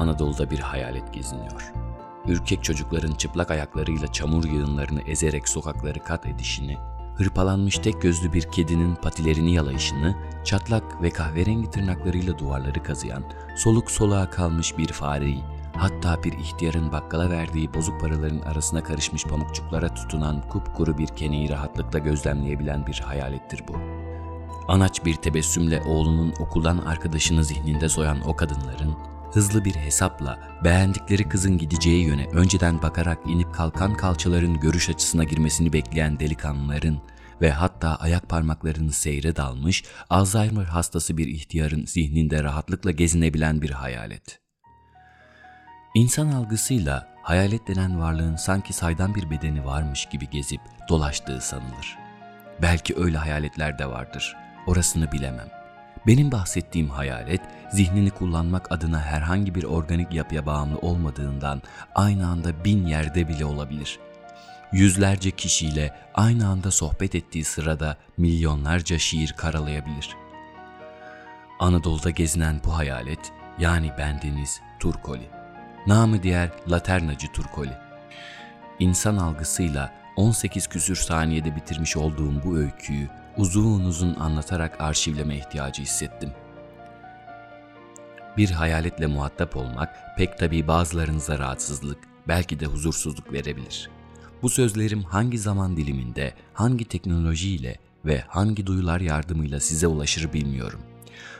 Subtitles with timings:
[0.00, 1.72] Anadolu'da bir hayalet geziniyor.
[2.26, 6.76] Ürkek çocukların çıplak ayaklarıyla çamur yığınlarını ezerek sokakları kat edişini,
[7.16, 13.24] hırpalanmış tek gözlü bir kedinin patilerini yalayışını, çatlak ve kahverengi tırnaklarıyla duvarları kazıyan,
[13.56, 15.42] soluk soluğa kalmış bir fareyi,
[15.76, 21.98] hatta bir ihtiyarın bakkala verdiği bozuk paraların arasına karışmış pamukçuklara tutunan kupkuru bir keneyi rahatlıkla
[21.98, 23.72] gözlemleyebilen bir hayalettir bu.
[24.68, 28.96] Anaç bir tebessümle oğlunun okuldan arkadaşını zihninde soyan o kadınların,
[29.32, 35.72] hızlı bir hesapla beğendikleri kızın gideceği yöne önceden bakarak inip kalkan kalçaların görüş açısına girmesini
[35.72, 37.00] bekleyen delikanlıların
[37.40, 44.40] ve hatta ayak parmaklarını seyre dalmış Alzheimer hastası bir ihtiyarın zihninde rahatlıkla gezinebilen bir hayalet.
[45.94, 51.98] İnsan algısıyla hayalet denen varlığın sanki saydam bir bedeni varmış gibi gezip dolaştığı sanılır.
[52.62, 54.36] Belki öyle hayaletler de vardır.
[54.66, 55.59] Orasını bilemem.
[56.06, 57.40] Benim bahsettiğim hayalet,
[57.72, 61.62] zihnini kullanmak adına herhangi bir organik yapıya bağımlı olmadığından
[61.94, 63.98] aynı anda bin yerde bile olabilir.
[64.72, 70.16] Yüzlerce kişiyle aynı anda sohbet ettiği sırada milyonlarca şiir karalayabilir.
[71.58, 75.28] Anadolu'da gezinen bu hayalet, yani bendeniz Turkoli.
[75.86, 77.72] Namı diğer Laternacı Turkoli.
[78.78, 86.30] İnsan algısıyla 18 küsür saniyede bitirmiş olduğum bu öyküyü uzun uzun anlatarak arşivleme ihtiyacı hissettim.
[88.36, 93.90] Bir hayaletle muhatap olmak pek tabii bazılarınıza rahatsızlık, belki de huzursuzluk verebilir.
[94.42, 100.80] Bu sözlerim hangi zaman diliminde, hangi teknolojiyle ve hangi duyular yardımıyla size ulaşır bilmiyorum.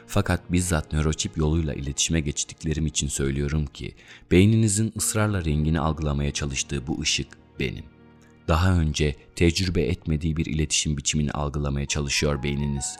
[0.07, 3.95] Fakat bizzat nöroçip yoluyla iletişime geçtiklerim için söylüyorum ki,
[4.31, 7.29] beyninizin ısrarla rengini algılamaya çalıştığı bu ışık
[7.61, 7.85] benim.
[8.51, 12.97] Daha önce tecrübe etmediği bir iletişim biçimini algılamaya çalışıyor beyniniz.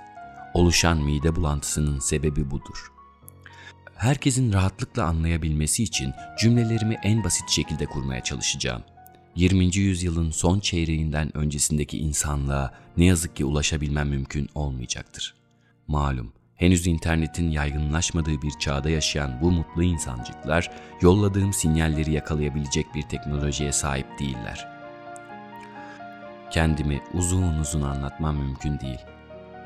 [0.55, 2.93] Oluşan mide bulantısının sebebi budur.
[3.95, 8.83] Herkesin rahatlıkla anlayabilmesi için cümlelerimi en basit şekilde kurmaya çalışacağım.
[9.37, 9.77] 20.
[9.77, 15.35] yüzyılın son çeyreğinden öncesindeki insanlığa ne yazık ki ulaşabilmem mümkün olmayacaktır.
[15.87, 20.71] Malum, henüz internetin yaygınlaşmadığı bir çağda yaşayan bu mutlu insancıklar,
[21.01, 24.70] yolladığım sinyalleri yakalayabilecek bir teknolojiye sahip değiller.
[26.51, 28.99] Kendimi uzun uzun anlatmam mümkün değil.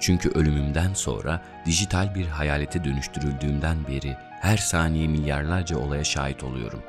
[0.00, 6.82] Çünkü ölümümden sonra dijital bir hayalete dönüştürüldüğümden beri her saniye milyarlarca olaya şahit oluyorum.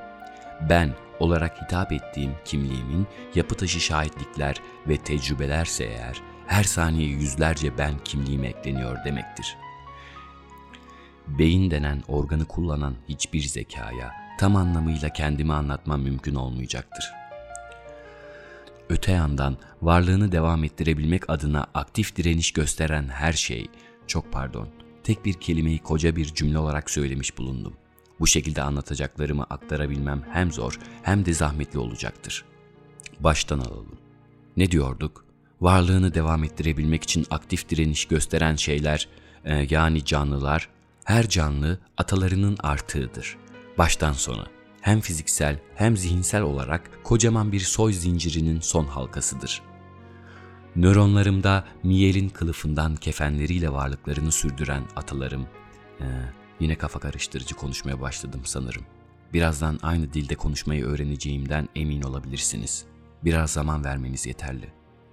[0.70, 0.90] Ben
[1.20, 4.56] olarak hitap ettiğim kimliğimin yapı taşı şahitlikler
[4.88, 9.58] ve tecrübelerse eğer her saniye yüzlerce ben kimliğime ekleniyor demektir.
[11.28, 17.25] Beyin denen organı kullanan hiçbir zekaya tam anlamıyla kendimi anlatmam mümkün olmayacaktır.''
[18.90, 23.68] Öte yandan varlığını devam ettirebilmek adına aktif direniş gösteren her şey,
[24.08, 24.70] çok pardon,
[25.04, 27.74] tek bir kelimeyi koca bir cümle olarak söylemiş bulundum.
[28.20, 32.46] Bu şekilde anlatacaklarımı aktarabilmem hem zor hem de zahmetli olacaktır.
[33.20, 33.98] Baştan alalım.
[34.58, 35.26] Ne diyorduk?
[35.62, 39.08] Varlığını devam ettirebilmek için aktif direniş gösteren şeyler,
[39.46, 40.70] e, yani canlılar,
[41.04, 43.38] her canlı atalarının artığıdır.
[43.78, 44.55] Baştan sona
[44.86, 49.62] hem fiziksel hem zihinsel olarak kocaman bir soy zincirinin son halkasıdır.
[50.76, 55.48] Nöronlarımda miyelin kılıfından kefenleriyle varlıklarını sürdüren atalarım,
[56.02, 56.06] ee,
[56.60, 58.86] yine kafa karıştırıcı konuşmaya başladım sanırım.
[59.34, 62.86] Birazdan aynı dilde konuşmayı öğreneceğimden emin olabilirsiniz.
[63.24, 64.68] Biraz zaman vermeniz yeterli.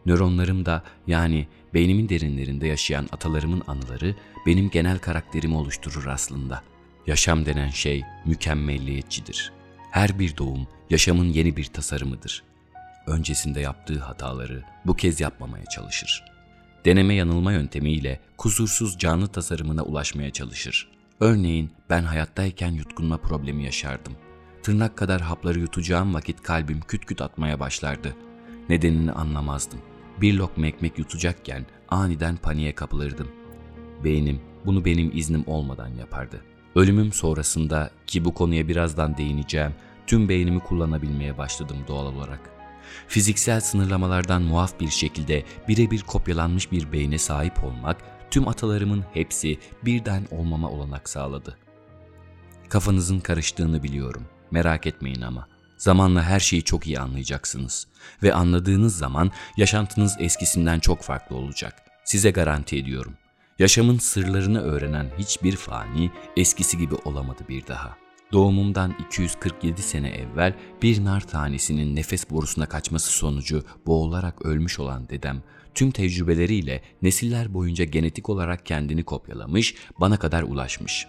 [0.06, 4.16] Nöronlarımda yani beynimin derinlerinde yaşayan atalarımın anıları
[4.46, 6.62] benim genel karakterimi oluşturur aslında.
[7.06, 9.61] Yaşam denen şey mükemmelliyetçidir.
[9.92, 12.42] Her bir doğum yaşamın yeni bir tasarımıdır.
[13.06, 16.24] Öncesinde yaptığı hataları bu kez yapmamaya çalışır.
[16.84, 20.88] Deneme yanılma yöntemiyle kusursuz canlı tasarımına ulaşmaya çalışır.
[21.20, 24.12] Örneğin ben hayattayken yutkunma problemi yaşardım.
[24.62, 28.16] Tırnak kadar hapları yutacağım vakit kalbim küt küt atmaya başlardı.
[28.68, 29.80] Nedenini anlamazdım.
[30.20, 33.28] Bir lokma ekmek yutacakken aniden paniğe kapılırdım.
[34.04, 36.51] Beynim bunu benim iznim olmadan yapardı.
[36.76, 39.74] Ölümüm sonrasında ki bu konuya birazdan değineceğim,
[40.06, 42.50] tüm beynimi kullanabilmeye başladım doğal olarak.
[43.08, 47.96] Fiziksel sınırlamalardan muaf bir şekilde birebir kopyalanmış bir beyne sahip olmak,
[48.30, 51.58] tüm atalarımın hepsi birden olmama olanak sağladı.
[52.68, 54.22] Kafanızın karıştığını biliyorum.
[54.50, 55.48] Merak etmeyin ama.
[55.78, 57.86] Zamanla her şeyi çok iyi anlayacaksınız.
[58.22, 61.74] Ve anladığınız zaman yaşantınız eskisinden çok farklı olacak.
[62.04, 63.12] Size garanti ediyorum.
[63.62, 67.96] Yaşamın sırlarını öğrenen hiçbir fani eskisi gibi olamadı bir daha.
[68.32, 75.42] Doğumumdan 247 sene evvel bir nar tanesinin nefes borusuna kaçması sonucu boğularak ölmüş olan dedem,
[75.74, 81.06] tüm tecrübeleriyle nesiller boyunca genetik olarak kendini kopyalamış, bana kadar ulaşmış.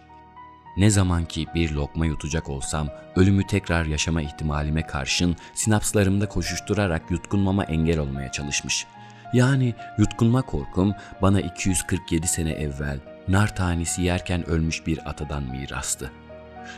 [0.78, 7.64] Ne zaman ki bir lokma yutacak olsam ölümü tekrar yaşama ihtimalime karşın sinapslarımda koşuşturarak yutkunmama
[7.64, 8.86] engel olmaya çalışmış.
[9.34, 16.12] Yani yutkunma korkum bana 247 sene evvel nar tanesi yerken ölmüş bir atadan mirastı.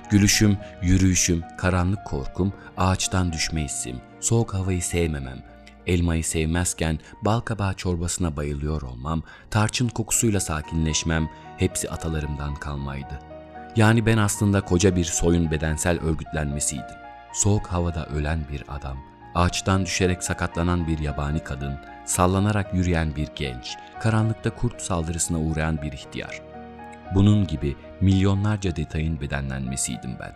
[0.10, 5.44] Gülüşüm, yürüyüşüm, karanlık korkum, ağaçtan düşme hissim, soğuk havayı sevmemem,
[5.88, 13.20] elmayı sevmezken bal kabağı çorbasına bayılıyor olmam, tarçın kokusuyla sakinleşmem hepsi atalarımdan kalmaydı.
[13.76, 16.96] Yani ben aslında koca bir soyun bedensel örgütlenmesiydim.
[17.34, 18.98] Soğuk havada ölen bir adam,
[19.36, 25.92] ağaçtan düşerek sakatlanan bir yabani kadın, sallanarak yürüyen bir genç, karanlıkta kurt saldırısına uğrayan bir
[25.92, 26.42] ihtiyar.
[27.16, 30.36] Bunun gibi milyonlarca detayın bedenlenmesiydim ben.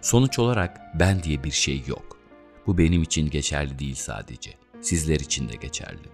[0.00, 2.18] Sonuç olarak ben diye bir şey yok.
[2.66, 4.54] Bu benim için geçerli değil sadece.
[4.80, 6.08] Sizler için de geçerli.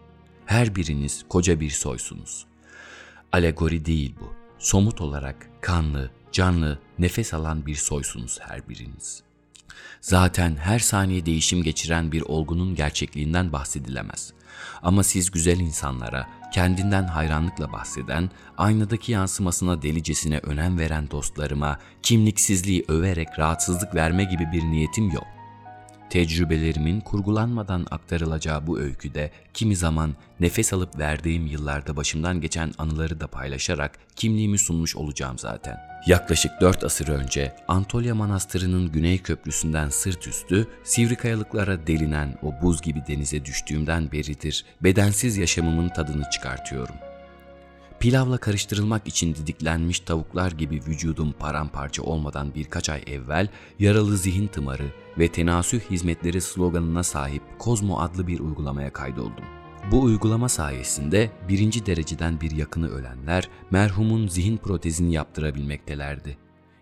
[0.47, 2.47] Her biriniz koca bir soysunuz.
[3.33, 4.35] Alegori değil bu.
[4.59, 9.23] Somut olarak kanlı, canlı, nefes alan bir soysunuz her biriniz.
[10.01, 14.33] Zaten her saniye değişim geçiren bir olgunun gerçekliğinden bahsedilemez.
[14.83, 23.29] Ama siz güzel insanlara, kendinden hayranlıkla bahseden, aynadaki yansımasına delicesine önem veren dostlarıma kimliksizliği överek
[23.39, 25.34] rahatsızlık verme gibi bir niyetim yok.
[26.15, 33.27] Tecrübelerimin kurgulanmadan aktarılacağı bu öyküde kimi zaman nefes alıp verdiğim yıllarda başımdan geçen anıları da
[33.27, 35.77] paylaşarak kimliğimi sunmuş olacağım zaten.
[36.07, 42.83] Yaklaşık 4 asır önce Antolya Manastırı'nın güney köprüsünden sırt üstü sivri kayalıklara delinen o buz
[42.83, 47.14] gibi denize düştüğümden beridir bedensiz yaşamımın tadını çıkartıyorum.''
[48.05, 53.49] Pilavla karıştırılmak için didiklenmiş tavuklar gibi vücudum paramparça olmadan birkaç ay evvel
[53.79, 59.45] yaralı zihin tımarı ve tenasüh hizmetleri sloganına sahip Kozmo adlı bir uygulamaya kaydoldum.
[59.91, 66.39] Bu uygulama sayesinde birinci dereceden bir yakını ölenler merhumun zihin protezini yaptırabilmektelerdi.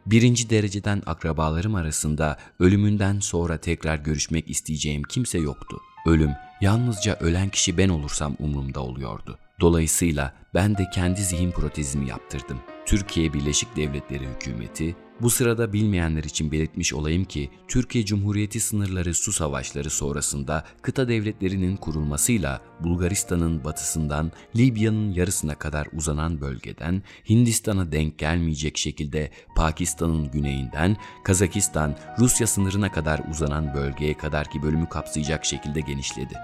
[0.06, 5.80] Birinci dereceden akrabalarım arasında ölümünden sonra tekrar görüşmek isteyeceğim kimse yoktu.
[6.06, 6.30] Ölüm
[6.60, 9.38] yalnızca ölen kişi ben olursam umurumda oluyordu.
[9.62, 12.58] Dolayısıyla ben de kendi zihin protezimi yaptırdım.
[12.86, 19.32] Türkiye Birleşik Devletleri hükümeti bu sırada bilmeyenler için belirtmiş olayım ki Türkiye Cumhuriyeti sınırları su
[19.32, 28.78] savaşları sonrasında kıta devletlerinin kurulmasıyla Bulgaristan'ın batısından Libya'nın yarısına kadar uzanan bölgeden Hindistan'a denk gelmeyecek
[28.78, 36.34] şekilde Pakistan'ın güneyinden Kazakistan, Rusya sınırına kadar uzanan bölgeye kadar ki bölümü kapsayacak şekilde genişledi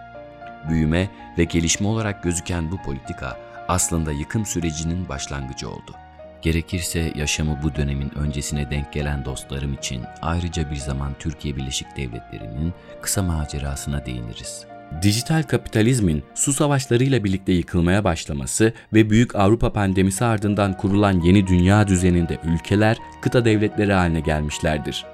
[0.69, 1.08] büyüme
[1.38, 3.37] ve gelişme olarak gözüken bu politika
[3.69, 5.94] aslında yıkım sürecinin başlangıcı oldu.
[6.43, 12.75] Gerekirse yaşamı bu dönemin öncesine denk gelen dostlarım için ayrıca bir zaman Türkiye Birleşik Devletleri'nin
[13.02, 14.66] kısa macerasına değiniriz.
[15.02, 21.88] Dijital kapitalizmin su savaşlarıyla birlikte yıkılmaya başlaması ve büyük Avrupa pandemisi ardından kurulan yeni dünya
[21.88, 25.06] düzeninde ülkeler kıta devletleri haline gelmişlerdir.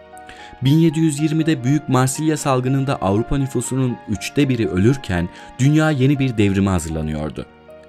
[0.62, 5.29] 1720'de Büyük Marsilya salgınında Avrupa nüfusunun üçte biri ölürken
[5.59, 7.47] dünya yeni bir devrime hazırlanıyordu.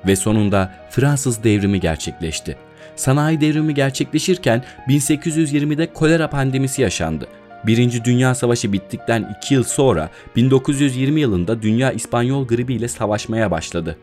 [0.07, 2.57] Ve sonunda Fransız devrimi gerçekleşti.
[2.95, 7.27] Sanayi devrimi gerçekleşirken 1820'de kolera pandemisi yaşandı.
[7.67, 13.97] Birinci Dünya Savaşı bittikten 2 yıl sonra 1920 yılında dünya İspanyol gribi ile savaşmaya başladı.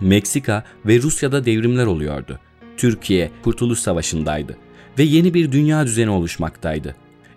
[0.00, 2.38] Meksika ve Rusya'da devrimler oluyordu.
[2.76, 4.56] Türkiye Kurtuluş Savaşı'ndaydı
[4.98, 6.94] ve yeni bir dünya düzeni oluşmaktaydı.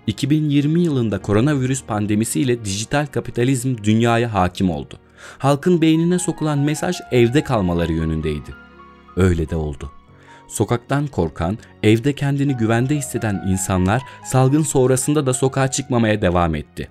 [0.08, 5.00] 2020 yılında koronavirüs pandemisiyle dijital kapitalizm dünyaya hakim oldu.
[5.38, 8.56] Halkın beynine sokulan mesaj evde kalmaları yönündeydi.
[9.16, 9.92] Öyle de oldu.
[10.48, 16.90] Sokaktan korkan, evde kendini güvende hisseden insanlar salgın sonrasında da sokağa çıkmamaya devam etti.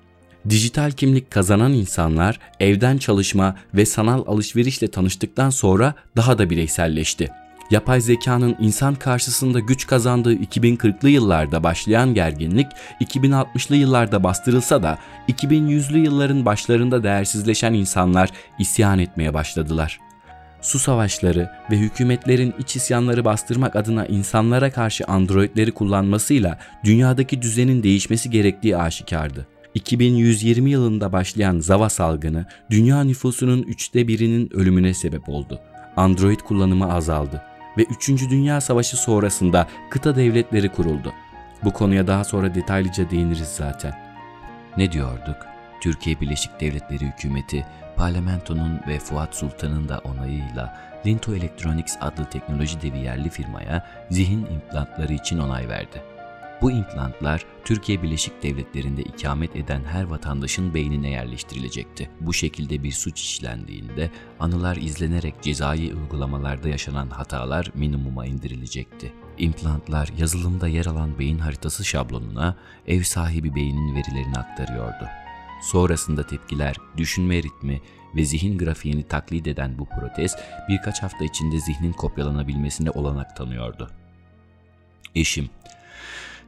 [0.50, 7.30] Dijital kimlik kazanan insanlar evden çalışma ve sanal alışverişle tanıştıktan sonra daha da bireyselleşti
[7.70, 12.66] yapay zekanın insan karşısında güç kazandığı 2040'lı yıllarda başlayan gerginlik
[13.00, 20.00] 2060'lı yıllarda bastırılsa da 2100'lü yılların başlarında değersizleşen insanlar isyan etmeye başladılar.
[20.60, 28.30] Su savaşları ve hükümetlerin iç isyanları bastırmak adına insanlara karşı androidleri kullanmasıyla dünyadaki düzenin değişmesi
[28.30, 29.46] gerektiği aşikardı.
[29.74, 35.60] 2120 yılında başlayan Zava salgını dünya nüfusunun üçte birinin ölümüne sebep oldu.
[35.96, 38.30] Android kullanımı azaldı ve 3.
[38.30, 41.12] Dünya Savaşı sonrasında kıta devletleri kuruldu.
[41.64, 43.94] Bu konuya daha sonra detaylıca değiniriz zaten.
[44.76, 45.36] Ne diyorduk?
[45.80, 47.66] Türkiye Birleşik Devletleri hükümeti
[47.96, 55.12] parlamentonun ve Fuat Sultan'ın da onayıyla Linto Electronics adlı teknoloji devi yerli firmaya zihin implantları
[55.12, 56.13] için onay verdi.
[56.64, 62.10] Bu implantlar Türkiye Birleşik Devletleri'nde ikamet eden her vatandaşın beynine yerleştirilecekti.
[62.20, 69.12] Bu şekilde bir suç işlendiğinde anılar izlenerek cezai uygulamalarda yaşanan hatalar minimuma indirilecekti.
[69.38, 72.56] İmplantlar yazılımda yer alan beyin haritası şablonuna
[72.86, 75.08] ev sahibi beynin verilerini aktarıyordu.
[75.62, 77.80] Sonrasında tepkiler, düşünme ritmi
[78.16, 80.36] ve zihin grafiğini taklit eden bu protez
[80.68, 83.90] birkaç hafta içinde zihnin kopyalanabilmesine olanak tanıyordu.
[85.14, 85.50] Eşim,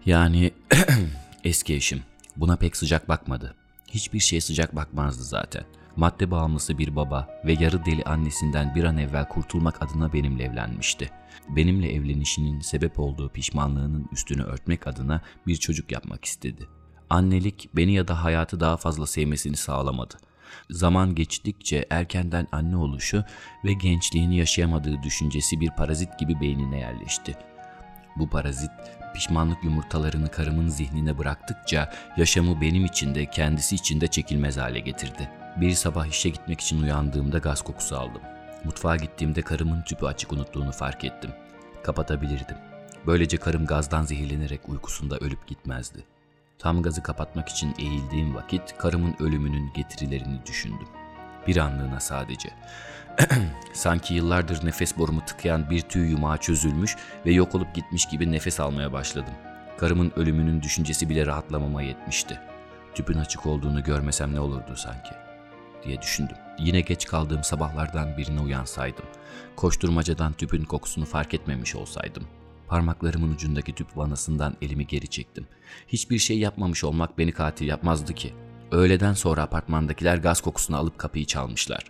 [0.07, 0.51] yani
[1.45, 2.03] eski eşim
[2.37, 3.55] buna pek sıcak bakmadı.
[3.89, 5.65] Hiçbir şey sıcak bakmazdı zaten.
[5.97, 11.11] Madde bağımlısı bir baba ve yarı deli annesinden bir an evvel kurtulmak adına benimle evlenmişti.
[11.49, 16.69] Benimle evlenişinin sebep olduğu pişmanlığının üstünü örtmek adına bir çocuk yapmak istedi.
[17.11, 20.15] Annelik beni ya da hayatı daha fazla sevmesini sağlamadı.
[20.71, 23.25] Zaman geçtikçe erkenden anne oluşu
[23.65, 27.37] ve gençliğini yaşayamadığı düşüncesi bir parazit gibi beynine yerleşti.
[28.17, 28.71] Bu parazit
[29.17, 35.31] pişmanlık yumurtalarını karımın zihnine bıraktıkça yaşamı benim için de kendisi için de çekilmez hale getirdi.
[35.57, 38.23] Bir sabah işe gitmek için uyandığımda gaz kokusu aldım.
[38.65, 41.31] Mutfağa gittiğimde karımın tüpü açık unuttuğunu fark ettim.
[41.83, 42.57] Kapatabilirdim.
[43.07, 46.05] Böylece karım gazdan zehirlenerek uykusunda ölüp gitmezdi.
[46.59, 50.89] Tam gazı kapatmak için eğildiğim vakit karımın ölümünün getirilerini düşündüm.
[51.47, 52.49] Bir anlığına sadece.
[53.73, 58.61] Sanki yıllardır nefes borumu tıkayan bir tüy yumağı çözülmüş ve yok olup gitmiş gibi nefes
[58.61, 59.35] almaya başladım.
[59.79, 62.41] Karımın ölümünün düşüncesi bile rahatlamama yetmişti.
[62.95, 65.11] Tüpün açık olduğunu görmesem ne olurdu sanki
[65.85, 66.37] diye düşündüm.
[66.59, 69.05] Yine geç kaldığım sabahlardan birine uyansaydım.
[69.57, 72.23] Koşturmacadan tüpün kokusunu fark etmemiş olsaydım.
[72.69, 75.47] Parmaklarımın ucundaki tüp vanasından elimi geri çektim.
[75.89, 78.35] Hiçbir şey yapmamış olmak beni katil yapmazdı ki.
[78.73, 81.85] Öğleden sonra apartmandakiler gaz kokusunu alıp kapıyı çalmışlar.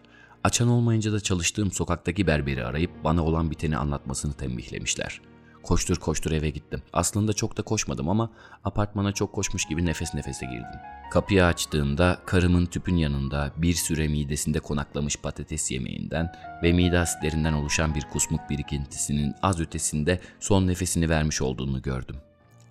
[0.45, 5.21] Açan olmayınca da çalıştığım sokaktaki berberi arayıp bana olan biteni anlatmasını tembihlemişler.
[5.63, 6.83] Koştur koştur eve gittim.
[6.93, 8.31] Aslında çok da koşmadım ama
[8.65, 10.81] apartmana çok koşmuş gibi nefes nefese girdim.
[11.11, 17.95] Kapıyı açtığımda karımın tüpün yanında bir süre midesinde konaklamış patates yemeğinden ve mide asitlerinden oluşan
[17.95, 22.17] bir kusmuk birikintisinin az ötesinde son nefesini vermiş olduğunu gördüm.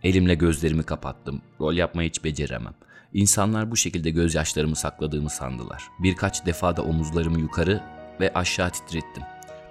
[0.03, 1.41] Elimle gözlerimi kapattım.
[1.59, 2.73] Rol yapmayı hiç beceremem.
[3.15, 5.83] İnsanlar bu şekilde gözyaşlarımı sakladığımı sandılar.
[5.99, 7.83] Birkaç defa da omuzlarımı yukarı
[8.19, 9.23] ve aşağı titrettim.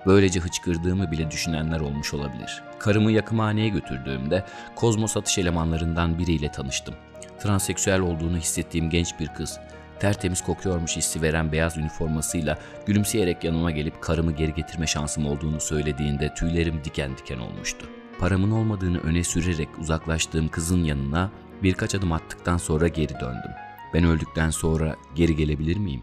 [0.07, 2.63] Böylece hıçkırdığımı bile düşünenler olmuş olabilir.
[2.79, 4.47] Karımı yakımhaneye götürdüğümde
[4.77, 6.95] kozmos satış elemanlarından biriyle tanıştım.
[7.43, 9.59] Transseksüel olduğunu hissettiğim genç bir kız.
[10.01, 16.35] Tertemiz kokuyormuş hissi veren beyaz üniformasıyla gülümseyerek yanıma gelip karımı geri getirme şansım olduğunu söylediğinde
[16.35, 17.87] tüylerim diken diken olmuştu.
[18.19, 21.31] Paramın olmadığını öne sürerek uzaklaştığım kızın yanına
[21.65, 23.51] birkaç adım attıktan sonra geri döndüm.
[23.95, 26.03] Ben öldükten sonra geri gelebilir miyim?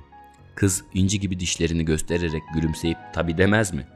[0.55, 3.87] Kız inci gibi dişlerini göstererek gülümseyip tabi demez mi?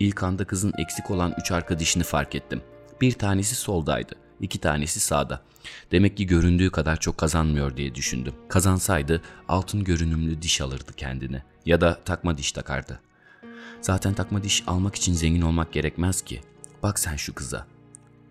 [0.00, 2.62] İlk anda kızın eksik olan üç arka dişini fark ettim.
[3.00, 5.42] Bir tanesi soldaydı, iki tanesi sağda.
[5.92, 8.34] Demek ki göründüğü kadar çok kazanmıyor diye düşündüm.
[8.48, 13.00] Kazansaydı altın görünümlü diş alırdı kendine ya da takma diş takardı.
[13.80, 16.40] Zaten takma diş almak için zengin olmak gerekmez ki.
[16.82, 17.75] Bak sen şu kıza.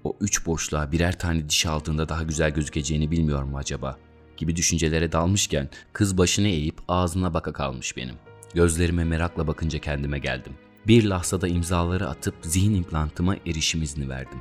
[0.05, 3.97] O üç boşluğa birer tane diş aldığında daha güzel gözükeceğini bilmiyor mu acaba?
[4.37, 8.15] Gibi düşüncelere dalmışken kız başını eğip ağzına baka kalmış benim.
[8.53, 10.53] Gözlerime merakla bakınca kendime geldim.
[10.87, 14.39] Bir lahzada imzaları atıp zihin implantıma erişim izni verdim.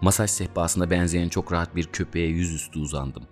[0.00, 3.22] Masaj sehpasına benzeyen çok rahat bir köpeğe yüzüstü uzandım.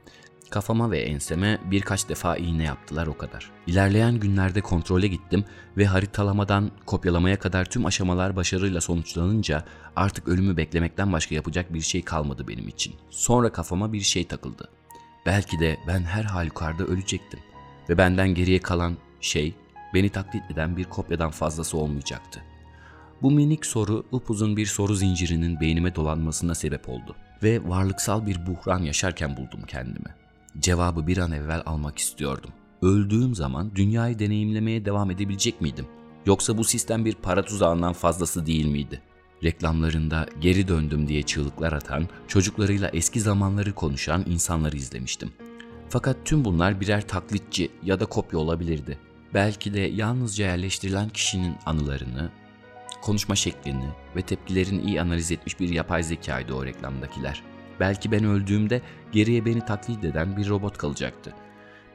[0.50, 3.50] Kafama ve enseme birkaç defa iğne yaptılar o kadar.
[3.66, 5.44] İlerleyen günlerde kontrole gittim
[5.76, 9.64] ve haritalamadan kopyalamaya kadar tüm aşamalar başarıyla sonuçlanınca
[9.96, 12.94] artık ölümü beklemekten başka yapacak bir şey kalmadı benim için.
[13.10, 14.68] Sonra kafama bir şey takıldı.
[15.26, 17.40] Belki de ben her halükarda ölecektim
[17.88, 19.54] ve benden geriye kalan şey
[19.94, 22.42] beni taklit eden bir kopyadan fazlası olmayacaktı.
[23.22, 28.82] Bu minik soru upuzun bir soru zincirinin beynime dolanmasına sebep oldu ve varlıksal bir buhran
[28.82, 30.27] yaşarken buldum kendimi.
[30.58, 32.50] Cevabı bir an evvel almak istiyordum.
[32.82, 35.86] Öldüğüm zaman dünyayı deneyimlemeye devam edebilecek miydim?
[36.26, 39.02] Yoksa bu sistem bir para tuzağından fazlası değil miydi?
[39.44, 45.32] Reklamlarında geri döndüm diye çığlıklar atan, çocuklarıyla eski zamanları konuşan insanları izlemiştim.
[45.88, 48.98] Fakat tüm bunlar birer taklitçi ya da kopya olabilirdi.
[49.34, 52.30] Belki de yalnızca yerleştirilen kişinin anılarını,
[53.02, 57.42] konuşma şeklini ve tepkilerini iyi analiz etmiş bir yapay zekaydı o reklamdakiler.
[57.80, 58.82] Belki ben öldüğümde
[59.12, 61.34] geriye beni taklit eden bir robot kalacaktı.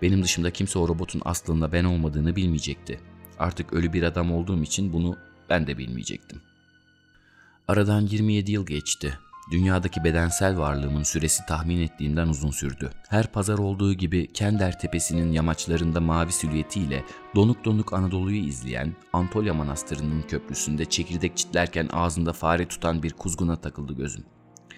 [0.01, 2.99] Benim dışımda kimse o robotun aslında ben olmadığını bilmeyecekti.
[3.39, 5.17] Artık ölü bir adam olduğum için bunu
[5.49, 6.41] ben de bilmeyecektim.
[7.67, 9.19] Aradan 27 yıl geçti.
[9.51, 12.91] Dünyadaki bedensel varlığımın süresi tahmin ettiğimden uzun sürdü.
[13.09, 17.03] Her pazar olduğu gibi Kender Tepesi'nin yamaçlarında mavi silüetiyle
[17.35, 23.93] donuk donuk Anadolu'yu izleyen Antolya Manastırı'nın köprüsünde çekirdek çitlerken ağzında fare tutan bir kuzguna takıldı
[23.93, 24.25] gözüm.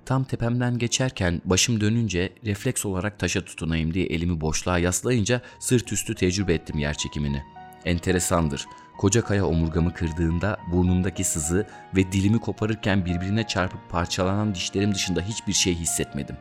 [0.05, 6.15] Tam tepemden geçerken başım dönünce refleks olarak taşa tutunayım diye elimi boşluğa yaslayınca sırt üstü
[6.15, 7.43] tecrübe ettim yer çekimini.
[7.85, 8.65] Enteresandır.
[8.97, 15.53] Koca kaya omurgamı kırdığında burnumdaki sızı ve dilimi koparırken birbirine çarpıp parçalanan dişlerim dışında hiçbir
[15.53, 16.35] şey hissetmedim.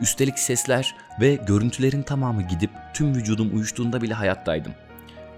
[0.00, 4.72] Üstelik sesler ve görüntülerin tamamı gidip tüm vücudum uyuştuğunda bile hayattaydım.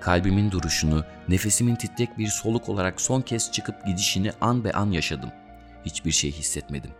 [0.01, 5.31] Kalbimin duruşunu, nefesimin titrek bir soluk olarak son kez çıkıp gidişini an be an yaşadım.
[5.87, 6.91] Hiçbir şey hissetmedim.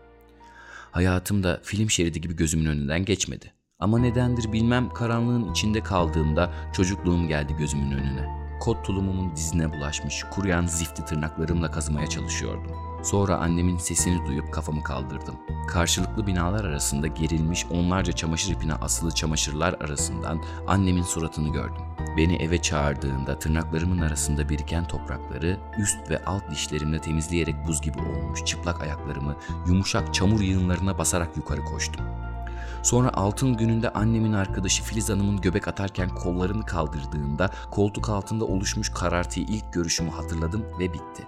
[0.91, 3.53] Hayatım da film şeridi gibi gözümün önünden geçmedi.
[3.79, 8.43] Ama nedendir bilmem karanlığın içinde kaldığımda çocukluğum geldi gözümün önüne.
[8.61, 12.92] Kot tulumumun dizine bulaşmış, kuruyan zifti tırnaklarımla kazımaya çalışıyordum.
[13.03, 15.35] Sonra annemin sesini duyup kafamı kaldırdım.
[15.69, 21.83] Karşılıklı binalar arasında gerilmiş onlarca çamaşır ipine asılı çamaşırlar arasından annemin suratını gördüm.
[22.17, 28.45] Beni eve çağırdığında tırnaklarımın arasında biriken toprakları üst ve alt dişlerimle temizleyerek buz gibi olmuş
[28.45, 32.07] çıplak ayaklarımı yumuşak çamur yığınlarına basarak yukarı koştum.
[32.83, 39.47] Sonra altın gününde annemin arkadaşı Filiz Hanım'ın göbek atarken kollarını kaldırdığında koltuk altında oluşmuş karartıyı
[39.47, 41.27] ilk görüşümü hatırladım ve bitti.